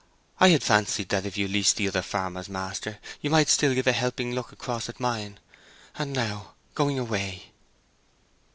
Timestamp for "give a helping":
3.75-4.33